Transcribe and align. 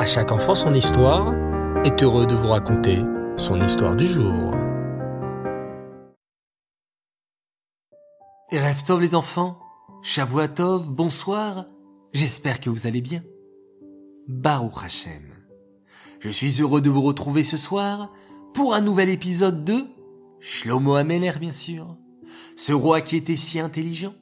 À 0.00 0.06
chaque 0.06 0.32
enfant 0.32 0.54
son 0.54 0.72
histoire 0.72 1.34
est 1.84 2.02
heureux 2.02 2.26
de 2.26 2.34
vous 2.34 2.46
raconter 2.46 3.00
son 3.36 3.60
histoire 3.60 3.94
du 3.94 4.06
jour. 4.06 4.54
Rêve 8.50 8.82
Tov 8.82 9.02
les 9.02 9.14
enfants, 9.14 9.60
Shavuatov, 10.00 10.90
bonsoir, 10.90 11.66
j'espère 12.14 12.60
que 12.60 12.70
vous 12.70 12.86
allez 12.86 13.02
bien. 13.02 13.22
Baruch 14.26 14.82
Hashem. 14.82 15.34
Je 16.20 16.30
suis 16.30 16.62
heureux 16.62 16.80
de 16.80 16.88
vous 16.88 17.02
retrouver 17.02 17.44
ce 17.44 17.58
soir 17.58 18.10
pour 18.54 18.72
un 18.72 18.80
nouvel 18.80 19.10
épisode 19.10 19.64
de 19.64 19.84
Shlomo 20.40 20.94
Amener 20.94 21.32
bien 21.38 21.52
sûr, 21.52 21.98
ce 22.56 22.72
roi 22.72 23.02
qui 23.02 23.16
était 23.16 23.36
si 23.36 23.60
intelligent, 23.60 24.14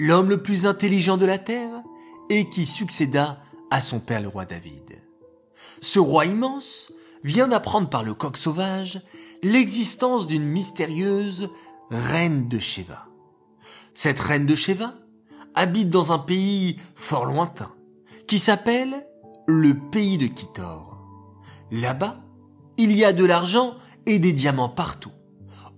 l'homme 0.00 0.28
le 0.28 0.42
plus 0.42 0.66
intelligent 0.66 1.18
de 1.18 1.26
la 1.26 1.38
terre 1.38 1.84
et 2.30 2.48
qui 2.48 2.66
succéda 2.66 3.38
à 3.70 3.80
son 3.80 4.00
père 4.00 4.20
le 4.20 4.26
roi 4.26 4.44
David. 4.44 5.03
Ce 5.80 5.98
roi 5.98 6.26
immense 6.26 6.92
vient 7.22 7.48
d'apprendre 7.48 7.88
par 7.88 8.04
le 8.04 8.14
coq 8.14 8.36
sauvage 8.36 9.00
l'existence 9.42 10.26
d'une 10.26 10.44
mystérieuse 10.44 11.50
reine 11.90 12.48
de 12.48 12.58
Sheva. 12.58 13.06
Cette 13.94 14.20
reine 14.20 14.46
de 14.46 14.54
Sheva 14.54 14.94
habite 15.54 15.90
dans 15.90 16.12
un 16.12 16.18
pays 16.18 16.78
fort 16.94 17.26
lointain 17.26 17.72
qui 18.26 18.38
s'appelle 18.38 19.06
le 19.46 19.74
pays 19.74 20.18
de 20.18 20.26
Kitor. 20.26 20.98
Là-bas, 21.70 22.20
il 22.76 22.92
y 22.92 23.04
a 23.04 23.12
de 23.12 23.24
l'argent 23.24 23.74
et 24.06 24.18
des 24.18 24.32
diamants 24.32 24.68
partout, 24.68 25.12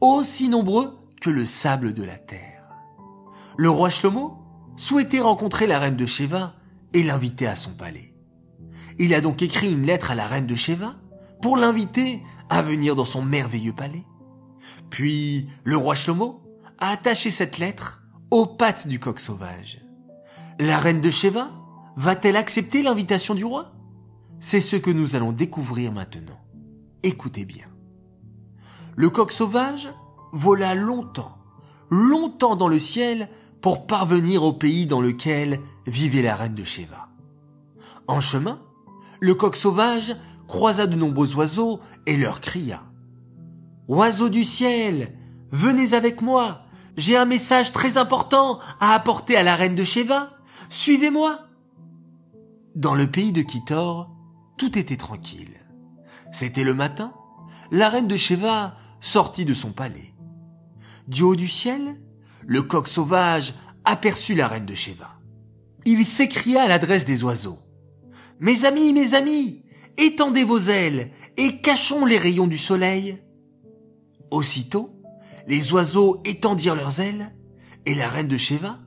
aussi 0.00 0.48
nombreux 0.48 0.98
que 1.20 1.30
le 1.30 1.44
sable 1.44 1.92
de 1.92 2.04
la 2.04 2.18
terre. 2.18 2.68
Le 3.56 3.70
roi 3.70 3.90
Shlomo 3.90 4.38
souhaitait 4.76 5.20
rencontrer 5.20 5.66
la 5.66 5.78
reine 5.78 5.96
de 5.96 6.06
Sheva 6.06 6.54
et 6.92 7.02
l'inviter 7.02 7.46
à 7.46 7.54
son 7.54 7.72
palais. 7.72 8.15
Il 8.98 9.14
a 9.14 9.20
donc 9.20 9.42
écrit 9.42 9.72
une 9.72 9.86
lettre 9.86 10.10
à 10.10 10.14
la 10.14 10.26
reine 10.26 10.46
de 10.46 10.54
Sheva 10.54 10.94
pour 11.42 11.56
l'inviter 11.56 12.22
à 12.48 12.62
venir 12.62 12.96
dans 12.96 13.04
son 13.04 13.22
merveilleux 13.22 13.74
palais. 13.74 14.04
Puis 14.90 15.48
le 15.64 15.76
roi 15.76 15.94
Shlomo 15.94 16.42
a 16.78 16.90
attaché 16.90 17.30
cette 17.30 17.58
lettre 17.58 18.02
aux 18.30 18.46
pattes 18.46 18.88
du 18.88 18.98
coq 18.98 19.20
sauvage. 19.20 19.80
La 20.58 20.78
reine 20.78 21.00
de 21.00 21.10
Sheva 21.10 21.50
va-t-elle 21.96 22.36
accepter 22.36 22.82
l'invitation 22.82 23.34
du 23.34 23.44
roi? 23.44 23.72
C'est 24.40 24.60
ce 24.60 24.76
que 24.76 24.90
nous 24.90 25.16
allons 25.16 25.32
découvrir 25.32 25.92
maintenant. 25.92 26.40
Écoutez 27.02 27.44
bien. 27.44 27.66
Le 28.96 29.10
coq 29.10 29.30
sauvage 29.30 29.90
vola 30.32 30.74
longtemps, 30.74 31.36
longtemps 31.90 32.56
dans 32.56 32.68
le 32.68 32.78
ciel 32.78 33.28
pour 33.60 33.86
parvenir 33.86 34.42
au 34.42 34.52
pays 34.52 34.86
dans 34.86 35.00
lequel 35.00 35.60
vivait 35.86 36.22
la 36.22 36.36
reine 36.36 36.54
de 36.54 36.64
Sheva. 36.64 37.08
En 38.08 38.20
chemin, 38.20 38.60
le 39.20 39.34
coq 39.34 39.56
sauvage 39.56 40.16
croisa 40.46 40.86
de 40.86 40.96
nombreux 40.96 41.34
oiseaux 41.36 41.80
et 42.06 42.16
leur 42.16 42.40
cria. 42.40 42.82
Oiseaux 43.88 44.28
du 44.28 44.44
ciel, 44.44 45.12
venez 45.50 45.94
avec 45.94 46.22
moi, 46.22 46.62
j'ai 46.96 47.16
un 47.16 47.24
message 47.24 47.72
très 47.72 47.98
important 47.98 48.58
à 48.80 48.94
apporter 48.94 49.36
à 49.36 49.42
la 49.42 49.54
reine 49.54 49.74
de 49.74 49.84
Sheva, 49.84 50.30
suivez-moi. 50.68 51.40
Dans 52.74 52.94
le 52.94 53.06
pays 53.06 53.32
de 53.32 53.42
Kitor, 53.42 54.10
tout 54.56 54.78
était 54.78 54.96
tranquille. 54.96 55.54
C'était 56.32 56.64
le 56.64 56.74
matin, 56.74 57.12
la 57.70 57.88
reine 57.88 58.08
de 58.08 58.16
Sheva 58.16 58.76
sortit 59.00 59.44
de 59.44 59.54
son 59.54 59.72
palais. 59.72 60.14
Du 61.08 61.22
haut 61.22 61.36
du 61.36 61.48
ciel, 61.48 62.00
le 62.44 62.62
coq 62.62 62.88
sauvage 62.88 63.54
aperçut 63.84 64.34
la 64.34 64.48
reine 64.48 64.66
de 64.66 64.74
Sheva. 64.74 65.20
Il 65.84 66.04
s'écria 66.04 66.62
à 66.62 66.68
l'adresse 66.68 67.04
des 67.04 67.22
oiseaux. 67.22 67.58
Mes 68.38 68.64
amis, 68.64 68.92
mes 68.92 69.14
amis, 69.14 69.62
étendez 69.96 70.44
vos 70.44 70.58
ailes 70.58 71.10
et 71.36 71.58
cachons 71.58 72.04
les 72.04 72.18
rayons 72.18 72.46
du 72.46 72.58
soleil. 72.58 73.18
Aussitôt, 74.30 74.90
les 75.46 75.72
oiseaux 75.72 76.20
étendirent 76.24 76.74
leurs 76.74 77.00
ailes 77.00 77.34
et 77.86 77.94
la 77.94 78.08
reine 78.08 78.28
de 78.28 78.36
Sheva 78.36 78.78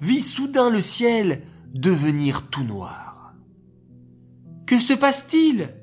vit 0.00 0.20
soudain 0.20 0.70
le 0.70 0.80
ciel 0.80 1.42
devenir 1.72 2.48
tout 2.50 2.64
noir. 2.64 3.34
Que 4.66 4.78
se 4.78 4.92
passe-t-il? 4.92 5.74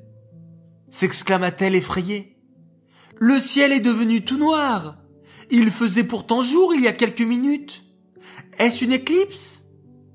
s'exclama-t-elle 0.88 1.74
effrayée. 1.74 2.36
Le 3.16 3.38
ciel 3.40 3.72
est 3.72 3.80
devenu 3.80 4.24
tout 4.24 4.38
noir. 4.38 4.98
Il 5.50 5.70
faisait 5.70 6.04
pourtant 6.04 6.40
jour 6.40 6.72
il 6.74 6.82
y 6.82 6.88
a 6.88 6.92
quelques 6.92 7.22
minutes. 7.22 7.84
Est-ce 8.58 8.84
une 8.84 8.92
éclipse? 8.92 9.64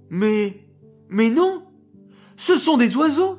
Mais, 0.10 0.68
mais 1.10 1.30
non. 1.30 1.64
Ce 2.42 2.58
sont 2.58 2.76
des 2.76 2.98
oiseaux. 2.98 3.38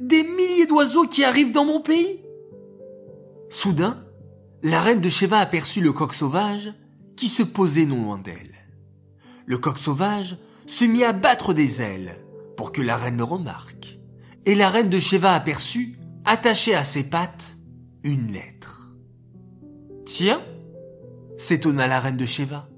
Des 0.00 0.24
milliers 0.24 0.66
d'oiseaux 0.66 1.06
qui 1.06 1.22
arrivent 1.22 1.52
dans 1.52 1.64
mon 1.64 1.80
pays. 1.80 2.20
Soudain, 3.48 4.04
la 4.64 4.80
reine 4.80 5.00
de 5.00 5.08
Sheva 5.08 5.38
aperçut 5.38 5.80
le 5.80 5.92
coq 5.92 6.12
sauvage 6.12 6.74
qui 7.14 7.28
se 7.28 7.44
posait 7.44 7.86
non 7.86 8.02
loin 8.02 8.18
d'elle. 8.18 8.56
Le 9.46 9.56
coq 9.56 9.78
sauvage 9.78 10.36
se 10.66 10.84
mit 10.84 11.04
à 11.04 11.12
battre 11.12 11.54
des 11.54 11.80
ailes 11.80 12.16
pour 12.56 12.72
que 12.72 12.82
la 12.82 12.96
reine 12.96 13.18
le 13.18 13.22
remarque. 13.22 14.00
Et 14.46 14.56
la 14.56 14.68
reine 14.68 14.90
de 14.90 14.98
Sheva 14.98 15.32
aperçut, 15.32 15.94
attachée 16.24 16.74
à 16.74 16.82
ses 16.82 17.04
pattes, 17.04 17.56
une 18.02 18.32
lettre. 18.32 18.96
Tiens, 20.06 20.42
s'étonna 21.38 21.86
la 21.86 22.00
reine 22.00 22.16
de 22.16 22.26
Sheva. 22.26 22.68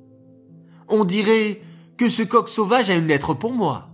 On 0.89 1.07
dirait 1.07 1.63
que 1.97 2.11
ce 2.11 2.25
coq 2.25 2.51
sauvage 2.51 2.91
a 2.91 2.95
une 2.95 3.07
lettre 3.07 3.33
pour 3.33 3.55
moi. 3.55 3.92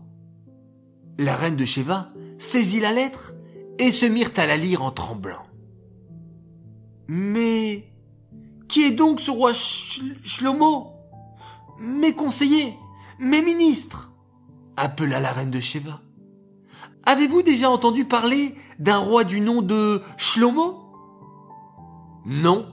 La 1.18 1.34
reine 1.34 1.56
de 1.56 1.64
Sheva 1.64 2.10
saisit 2.38 2.78
la 2.78 2.92
lettre 2.92 3.34
et 3.78 3.90
se 3.90 4.06
mirent 4.06 4.32
à 4.36 4.46
la 4.46 4.56
lire 4.56 4.82
en 4.82 4.92
tremblant. 4.92 5.42
Mais 7.08 7.92
qui 8.68 8.84
est 8.84 8.92
donc 8.92 9.18
ce 9.18 9.32
roi 9.32 9.52
Shlomo? 9.52 10.92
Mes 11.80 12.14
conseillers, 12.14 12.76
mes 13.18 13.42
ministres 13.42 14.12
appela 14.76 15.18
la 15.18 15.32
reine 15.32 15.50
de 15.50 15.58
Sheva. 15.58 16.00
Avez-vous 17.04 17.42
déjà 17.42 17.70
entendu 17.70 18.04
parler 18.04 18.54
d'un 18.78 18.98
roi 18.98 19.24
du 19.24 19.40
nom 19.40 19.62
de 19.62 20.02
Shlomo? 20.16 20.84
Non, 22.26 22.68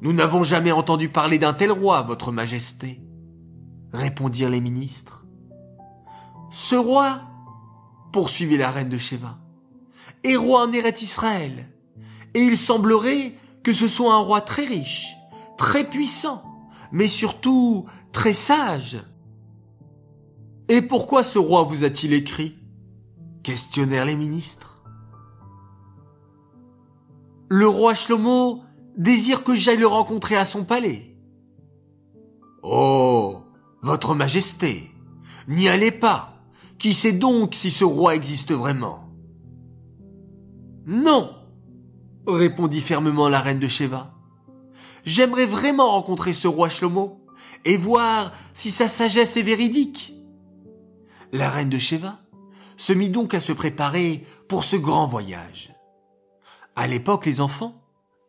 nous 0.00 0.12
n'avons 0.12 0.42
jamais 0.42 0.72
entendu 0.72 1.08
parler 1.08 1.38
d'un 1.38 1.54
tel 1.54 1.72
roi, 1.72 2.02
votre 2.02 2.30
majesté, 2.30 3.00
répondirent 3.92 4.50
les 4.50 4.60
ministres. 4.60 5.26
Ce 6.50 6.76
roi, 6.76 7.22
poursuivit 8.12 8.56
la 8.56 8.70
reine 8.70 8.88
de 8.88 8.98
Sheva, 8.98 9.38
est 10.24 10.36
roi 10.36 10.66
en 10.66 10.72
Eret 10.72 10.94
Israël, 11.02 11.68
et 12.34 12.40
il 12.40 12.56
semblerait 12.56 13.34
que 13.62 13.72
ce 13.72 13.88
soit 13.88 14.14
un 14.14 14.18
roi 14.18 14.40
très 14.40 14.64
riche, 14.64 15.16
très 15.56 15.84
puissant, 15.84 16.42
mais 16.92 17.08
surtout 17.08 17.86
très 18.12 18.34
sage. 18.34 18.98
Et 20.68 20.82
pourquoi 20.82 21.22
ce 21.22 21.38
roi 21.38 21.62
vous 21.64 21.84
a-t-il 21.84 22.12
écrit? 22.12 22.56
Questionnèrent 23.42 24.04
les 24.04 24.16
ministres. 24.16 24.84
Le 27.48 27.66
roi 27.66 27.94
Shlomo 27.94 28.62
désire 28.96 29.42
que 29.42 29.54
j'aille 29.54 29.78
le 29.78 29.86
rencontrer 29.86 30.36
à 30.36 30.44
son 30.44 30.64
palais. 30.64 31.16
Oh, 32.62 33.42
votre 33.82 34.14
majesté, 34.14 34.90
n'y 35.48 35.68
allez 35.68 35.90
pas. 35.90 36.29
Qui 36.80 36.94
sait 36.94 37.12
donc 37.12 37.54
si 37.54 37.70
ce 37.70 37.84
roi 37.84 38.14
existe 38.14 38.52
vraiment? 38.52 39.04
Non, 40.86 41.30
répondit 42.26 42.80
fermement 42.80 43.28
la 43.28 43.40
reine 43.40 43.58
de 43.58 43.68
Sheva. 43.68 44.14
J'aimerais 45.04 45.44
vraiment 45.44 45.90
rencontrer 45.90 46.32
ce 46.32 46.48
roi 46.48 46.70
Shlomo 46.70 47.26
et 47.66 47.76
voir 47.76 48.32
si 48.54 48.70
sa 48.70 48.88
sagesse 48.88 49.36
est 49.36 49.42
véridique. 49.42 50.14
La 51.32 51.50
reine 51.50 51.68
de 51.68 51.76
Sheva 51.76 52.18
se 52.78 52.94
mit 52.94 53.10
donc 53.10 53.34
à 53.34 53.40
se 53.40 53.52
préparer 53.52 54.24
pour 54.48 54.64
ce 54.64 54.76
grand 54.76 55.06
voyage. 55.06 55.74
À 56.76 56.86
l'époque, 56.86 57.26
les 57.26 57.42
enfants, 57.42 57.84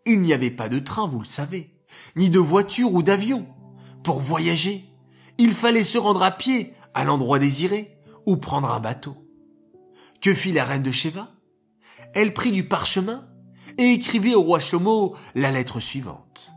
il 0.06 0.20
n'y 0.20 0.34
avait 0.34 0.52
pas 0.52 0.68
de 0.68 0.80
train, 0.80 1.08
vous 1.08 1.20
le 1.20 1.26
savez, 1.26 1.74
ni 2.18 2.30
de 2.30 2.40
voiture 2.40 2.94
ou 2.94 3.02
d'avion. 3.02 3.48
Pour 4.04 4.20
voyager, 4.20 4.84
il 5.38 5.54
fallait 5.54 5.86
se 5.86 5.98
rendre 5.98 6.22
à 6.22 6.32
pied 6.32 6.74
à 6.94 7.06
l'endroit 7.06 7.40
désiré 7.40 7.98
ou 8.26 8.38
prendre 8.38 8.72
un 8.72 8.80
bateau. 8.80 9.16
Que 10.22 10.34
fit 10.34 10.52
la 10.52 10.66
reine 10.66 10.84
de 10.84 10.92
Sheva? 10.92 11.30
Elle 12.14 12.34
prit 12.34 12.52
du 12.52 12.68
parchemin 12.68 13.28
et 13.78 13.94
écrivit 13.94 14.36
au 14.36 14.42
roi 14.42 14.60
Shlomo 14.60 15.16
la 15.36 15.52
lettre 15.52 15.80
suivante. 15.80 16.52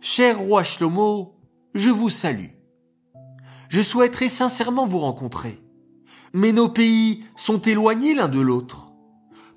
Cher 0.00 0.38
roi 0.38 0.62
Shlomo, 0.62 1.36
je 1.74 1.90
vous 1.90 2.10
salue. 2.10 2.50
Je 3.68 3.82
souhaiterais 3.82 4.28
sincèrement 4.28 4.86
vous 4.86 5.00
rencontrer. 5.00 5.60
Mais 6.32 6.52
nos 6.52 6.68
pays 6.68 7.24
sont 7.36 7.60
éloignés 7.60 8.14
l'un 8.14 8.28
de 8.28 8.40
l'autre. 8.40 8.92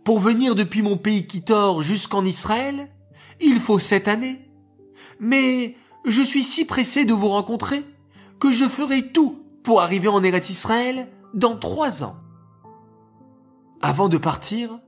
Pour 0.04 0.20
venir 0.20 0.56
depuis 0.56 0.82
mon 0.82 0.98
pays 0.98 1.28
Kitor 1.28 1.82
jusqu'en 1.82 2.26
Israël, 2.26 2.92
il 3.40 3.60
faut 3.60 3.80
sept 3.80 4.08
années. 4.08 4.50
Mais 5.20 5.76
je 6.06 6.22
suis 6.22 6.44
si 6.44 6.66
pressé 6.66 7.06
de 7.06 7.14
vous 7.14 7.30
rencontrer 7.30 7.86
que 8.40 8.52
je 8.52 8.66
ferai 8.66 9.12
tout 9.12 9.43
pour 9.64 9.82
arriver 9.82 10.08
en 10.08 10.22
Eretz 10.24 10.50
Israël 10.50 11.10
dans 11.34 11.58
trois 11.58 12.04
ans. 12.04 12.18
Avant 13.82 14.10
de 14.10 14.18
partir, 14.18 14.80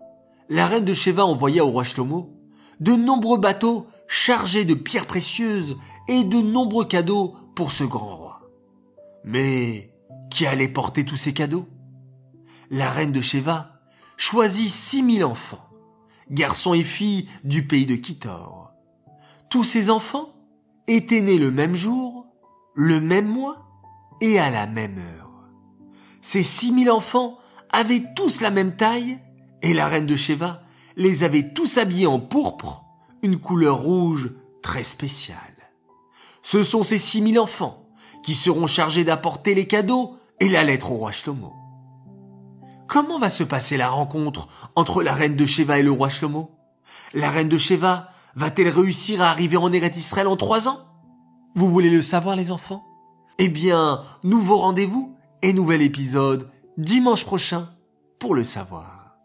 la 0.50 0.68
reine 0.68 0.86
de 0.86 0.94
Sheva 0.94 1.26
envoya 1.26 1.66
au 1.66 1.70
roi 1.70 1.84
Shlomo 1.84 2.32
de 2.80 2.94
nombreux 2.94 3.38
bateaux 3.38 3.88
chargés 4.08 4.66
de 4.66 4.74
pierres 4.74 5.08
précieuses 5.08 5.78
et 6.08 6.24
de 6.24 6.42
nombreux 6.42 6.86
cadeaux 6.86 7.36
pour 7.56 7.72
ce 7.72 7.84
grand 7.84 8.16
roi. 8.16 8.42
Mais 9.24 9.94
qui 10.30 10.46
allait 10.46 10.68
porter 10.68 11.06
tous 11.06 11.16
ces 11.16 11.34
cadeaux? 11.34 11.68
La 12.70 12.90
reine 12.90 13.12
de 13.12 13.22
Sheva 13.22 13.80
choisit 14.18 14.70
six 14.70 15.04
mille 15.04 15.24
enfants, 15.24 15.70
garçons 16.30 16.74
et 16.74 16.84
filles 16.84 17.28
du 17.44 17.66
pays 17.66 17.86
de 17.86 17.96
Kitor. 17.96 18.74
Tous 19.50 19.64
ces 19.64 19.90
enfants 19.90 20.34
étaient 20.88 21.22
nés 21.22 21.40
le 21.40 21.52
même 21.52 21.76
jour, 21.76 22.28
le 22.74 23.00
même 23.00 23.28
mois 23.28 23.65
et 24.22 24.40
à 24.40 24.50
la 24.50 24.68
même 24.68 24.98
heure. 24.98 25.50
Ces 26.22 26.44
six 26.44 26.72
mille 26.72 26.92
enfants 26.92 27.38
avaient 27.72 28.04
tous 28.16 28.42
la 28.42 28.52
même 28.52 28.76
taille 28.76 29.20
et 29.62 29.74
la 29.74 29.88
reine 29.88 30.06
de 30.06 30.16
Sheva 30.16 30.62
les 30.96 31.24
avait 31.24 31.54
tous 31.54 31.78
habillés 31.78 32.08
en 32.08 32.20
pourpre, 32.20 32.86
une 33.22 33.40
couleur 33.40 33.82
rouge 33.82 34.32
très 34.62 34.84
spéciale. 34.84 35.38
Ce 36.42 36.64
sont 36.64 36.84
ces 36.84 36.98
six 36.98 37.22
mille 37.22 37.40
enfants 37.40 37.90
qui 38.24 38.34
seront 38.34 38.68
chargés 38.68 39.04
d'apporter 39.04 39.56
les 39.56 39.68
cadeaux 39.68 40.18
et 40.40 40.50
la 40.50 40.64
lettre 40.64 40.92
au 40.92 40.96
roi 40.96 41.12
Shlomo. 41.12 41.54
Comment 42.88 43.20
va 43.20 43.30
se 43.30 43.44
passer 43.44 43.78
la 43.78 43.90
rencontre 43.90 44.48
entre 44.76 45.04
la 45.04 45.14
reine 45.14 45.36
de 45.36 45.46
Sheva 45.46 45.80
et 45.80 45.84
le 45.84 45.92
roi 45.92 46.10
Shlomo? 46.10 46.52
La 47.14 47.30
reine 47.30 47.50
de 47.50 47.58
Sheva 47.58 48.10
va-t-elle 48.36 48.70
réussir 48.70 49.22
à 49.22 49.30
arriver 49.30 49.58
en 49.58 49.72
Eretz 49.72 49.98
Israël 49.98 50.28
en 50.28 50.38
trois 50.38 50.68
ans? 50.68 50.80
Vous 51.56 51.70
voulez 51.72 51.90
le 51.90 52.02
savoir 52.02 52.36
les 52.36 52.52
enfants? 52.52 52.86
Eh 53.38 53.50
bien, 53.50 54.02
nouveau 54.24 54.58
rendez-vous 54.60 55.14
et 55.42 55.52
nouvel 55.52 55.82
épisode 55.82 56.50
dimanche 56.78 57.26
prochain 57.26 57.68
pour 58.18 58.34
le 58.34 58.46
savoir. 58.46 59.18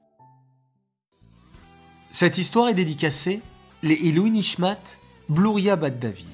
Cette 2.10 2.36
histoire 2.36 2.68
est 2.68 2.74
dédicacée 2.74 3.40
les 3.84 3.94
Elohim 4.08 4.32
Nishmat 4.32 4.80
Bluria 5.28 5.76
Bat 5.76 5.90
David. 5.90 6.26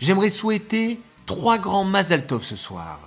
J'aimerais 0.00 0.28
souhaiter 0.28 1.00
trois 1.24 1.56
grands 1.56 1.84
Mazal 1.84 2.26
Tov 2.26 2.44
ce 2.44 2.56
soir. 2.56 3.00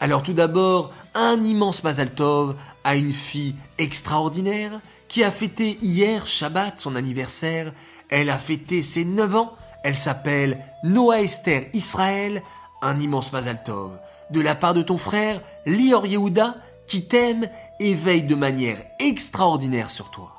Alors 0.00 0.22
tout 0.22 0.32
d'abord, 0.32 0.90
un 1.14 1.44
immense 1.44 1.84
Mazal 1.84 2.14
Tov 2.14 2.56
à 2.82 2.96
une 2.96 3.12
fille 3.12 3.54
extraordinaire 3.76 4.80
qui 5.08 5.22
a 5.22 5.30
fêté 5.30 5.78
hier 5.82 6.26
Shabbat 6.26 6.80
son 6.80 6.96
anniversaire. 6.96 7.74
Elle 8.08 8.30
a 8.30 8.38
fêté 8.38 8.80
ses 8.80 9.04
9 9.04 9.36
ans. 9.36 9.52
Elle 9.84 9.96
s'appelle 9.96 10.64
Noah 10.82 11.20
Esther 11.20 11.66
Israël. 11.74 12.42
Un 12.84 12.98
immense 12.98 13.32
Mazal 13.32 13.62
Tov 13.62 14.00
de 14.30 14.40
la 14.40 14.56
part 14.56 14.74
de 14.74 14.82
ton 14.82 14.98
frère 14.98 15.40
Lior 15.66 16.04
Yehuda 16.04 16.56
qui 16.88 17.06
t'aime 17.06 17.48
et 17.78 17.94
veille 17.94 18.24
de 18.24 18.34
manière 18.34 18.76
extraordinaire 18.98 19.88
sur 19.88 20.10
toi. 20.10 20.34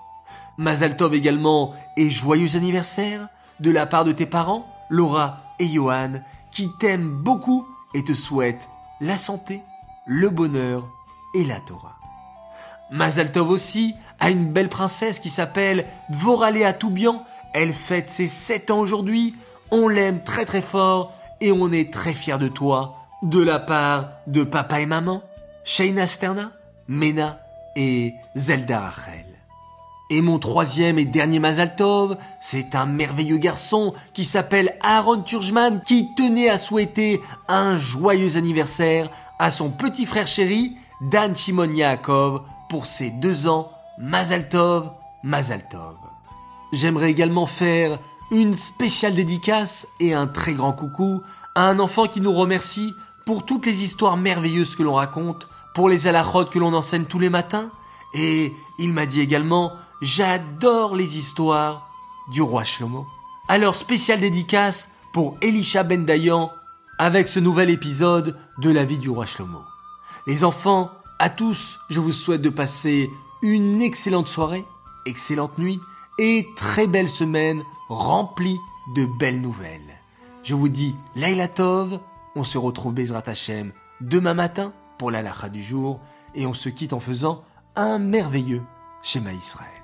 Mazal 0.58 0.98
Tov 0.98 1.14
également 1.14 1.74
et 1.96 2.10
joyeux 2.10 2.58
anniversaire 2.58 3.30
de 3.62 3.72
la 3.72 3.86
part 3.86 4.04
de 4.04 4.12
tes 4.12 4.26
parents 4.26 4.68
Laura 4.90 5.38
et 5.58 5.68
Johan 5.68 6.22
qui 6.52 6.70
t'aiment 6.80 7.10
beaucoup 7.10 7.66
et 7.94 8.04
te 8.04 8.14
souhaitent 8.14 8.68
la 9.00 9.18
santé, 9.18 9.62
le 10.06 10.30
bonheur 10.30 10.86
et 11.34 11.46
la 11.46 11.62
Torah. 11.62 11.96
Mazal 12.92 13.32
Tov 13.32 13.50
aussi 13.50 13.96
a 14.20 14.30
une 14.30 14.52
belle 14.52 14.70
princesse 14.70 15.20
qui 15.20 15.30
s'appelle 15.30 15.88
Dvoralea 16.10 16.74
Toubian. 16.74 17.24
Elle 17.54 17.74
fête 17.74 18.10
ses 18.10 18.28
7 18.28 18.70
ans 18.70 18.80
aujourd'hui. 18.80 19.34
On 19.72 19.88
l'aime 19.88 20.24
très 20.26 20.46
très 20.46 20.62
fort 20.62 21.14
et 21.44 21.52
on 21.52 21.74
est 21.74 21.92
très 21.92 22.14
fiers 22.14 22.38
de 22.38 22.48
toi 22.48 22.96
de 23.22 23.44
la 23.44 23.60
part 23.60 24.08
de 24.28 24.44
papa 24.44 24.80
et 24.80 24.86
maman, 24.86 25.22
Sheina 25.66 26.08
Sterna, 26.08 26.54
Mena 26.88 27.40
et 27.76 28.14
Zelda 28.34 28.80
Rachel. 28.80 29.26
Et 30.10 30.22
mon 30.22 30.40
troisième 30.40 31.00
et 31.00 31.06
dernier 31.06 31.40
Mazaltov, 31.40 32.18
c'est 32.40 32.76
un 32.76 32.86
merveilleux 32.86 33.38
garçon 33.38 33.94
qui 34.14 34.24
s'appelle 34.24 34.78
Aaron 34.82 35.22
Turjman 35.22 35.82
qui 35.86 36.16
tenait 36.16 36.50
à 36.50 36.58
souhaiter 36.58 37.22
un 37.50 37.76
joyeux 37.76 38.38
anniversaire 38.38 39.10
à 39.38 39.52
son 39.52 39.70
petit 39.70 40.06
frère 40.06 40.28
chéri, 40.28 40.78
Dan 41.02 41.36
Shimon 41.36 41.74
pour 42.70 42.86
ses 42.86 43.10
deux 43.10 43.48
ans, 43.48 43.70
Mazaltov, 43.98 44.92
Mazaltov. 45.24 45.98
J'aimerais 46.72 47.12
également 47.12 47.48
faire 47.48 48.00
une 48.34 48.56
spéciale 48.56 49.14
dédicace 49.14 49.88
et 50.00 50.14
un 50.14 50.26
très 50.26 50.54
grand 50.54 50.74
coucou 50.74 51.22
à 51.54 51.68
un 51.68 51.78
enfant 51.80 52.08
qui 52.08 52.20
nous 52.20 52.34
remercie 52.34 52.96
pour 53.26 53.46
toutes 53.46 53.68
les 53.68 53.84
histoires 53.84 54.18
merveilleuses 54.18 54.76
que 54.76 54.82
l'on 54.82 54.96
raconte, 54.96 55.48
pour 55.76 55.88
les 55.88 56.08
alachotes 56.08 56.50
que 56.50 56.58
l'on 56.58 56.74
enseigne 56.74 57.06
tous 57.06 57.20
les 57.20 57.30
matins, 57.30 57.70
et 58.16 58.52
il 58.80 58.92
m'a 58.92 59.06
dit 59.06 59.22
également, 59.22 59.74
j'adore 60.02 60.96
les 60.96 61.18
histoires 61.18 61.88
du 62.32 62.42
roi 62.42 62.64
Shlomo. 62.64 63.06
Alors 63.48 63.76
spéciale 63.76 64.22
dédicace 64.22 64.90
pour 65.14 65.38
Elisha 65.42 65.84
Ben 65.84 66.04
Dayan 66.04 66.52
avec 66.98 67.28
ce 67.28 67.40
nouvel 67.40 67.70
épisode 67.70 68.36
de 68.58 68.72
la 68.72 68.84
vie 68.84 68.98
du 68.98 69.12
roi 69.12 69.28
Shlomo. 69.28 69.62
Les 70.26 70.44
enfants, 70.44 70.92
à 71.20 71.30
tous, 71.30 71.80
je 71.90 72.00
vous 72.00 72.12
souhaite 72.12 72.42
de 72.42 72.50
passer 72.50 73.12
une 73.44 73.80
excellente 73.82 74.28
soirée, 74.28 74.66
excellente 75.06 75.60
nuit 75.60 75.80
et 76.18 76.48
très 76.56 76.88
belle 76.88 77.10
semaine 77.10 77.62
remplie 77.94 78.60
de 78.96 79.06
belles 79.06 79.42
nouvelles. 79.42 80.00
Je 80.44 80.56
vous 80.56 80.70
dis 80.70 80.96
Laila 81.16 81.48
Tov, 81.48 82.00
on 82.36 82.44
se 82.44 82.58
retrouve 82.58 82.94
Bezrat 82.94 83.24
Hashem 83.28 83.72
demain 84.02 84.34
matin 84.34 84.74
pour 84.98 85.12
la 85.12 85.22
lacha 85.22 85.50
du 85.50 85.64
jour 85.64 86.00
et 86.36 86.46
on 86.46 86.54
se 86.54 86.70
quitte 86.70 86.94
en 86.94 87.00
faisant 87.00 87.44
un 87.76 88.00
merveilleux 88.00 88.64
schéma 89.02 89.32
Israël. 89.32 89.83